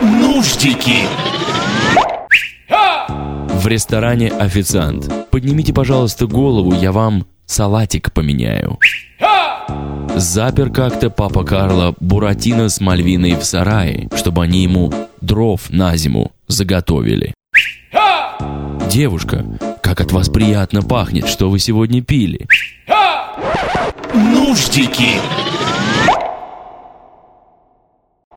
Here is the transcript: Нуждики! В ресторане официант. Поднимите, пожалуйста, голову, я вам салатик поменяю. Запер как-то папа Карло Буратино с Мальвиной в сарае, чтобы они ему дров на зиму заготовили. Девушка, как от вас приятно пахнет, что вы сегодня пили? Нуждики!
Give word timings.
Нуждики! 0.00 1.06
В 3.48 3.66
ресторане 3.66 4.28
официант. 4.28 5.10
Поднимите, 5.30 5.72
пожалуйста, 5.72 6.26
голову, 6.26 6.72
я 6.72 6.92
вам 6.92 7.26
салатик 7.46 8.12
поменяю. 8.12 8.78
Запер 10.14 10.70
как-то 10.70 11.10
папа 11.10 11.44
Карло 11.44 11.94
Буратино 12.00 12.68
с 12.68 12.80
Мальвиной 12.80 13.36
в 13.36 13.44
сарае, 13.44 14.08
чтобы 14.16 14.44
они 14.44 14.62
ему 14.62 14.92
дров 15.20 15.70
на 15.70 15.96
зиму 15.96 16.32
заготовили. 16.46 17.34
Девушка, 18.90 19.44
как 19.82 20.00
от 20.00 20.12
вас 20.12 20.28
приятно 20.28 20.82
пахнет, 20.82 21.26
что 21.26 21.50
вы 21.50 21.58
сегодня 21.58 22.02
пили? 22.02 22.46
Нуждики! 24.14 25.20